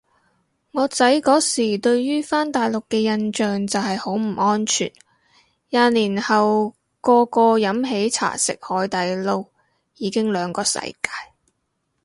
[0.71, 4.91] 我仔嗰時對於返大陸嘅印象就係好唔安全，
[5.69, 9.47] 廿年後個個飲喜茶食海底撈
[9.97, 10.95] 已經兩個世界